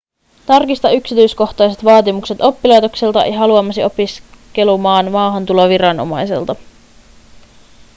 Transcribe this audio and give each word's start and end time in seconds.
tarkista 0.45 0.89
yksityiskohtaiset 0.89 1.83
vaatimukset 1.83 2.41
oppilaitokselta 2.41 3.25
ja 3.25 3.39
haluamasi 3.39 3.83
opiskelumaan 3.83 5.11
maahantuloviranomaisilta 5.11 6.55